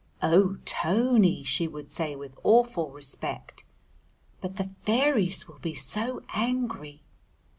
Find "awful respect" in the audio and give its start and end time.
2.43-3.65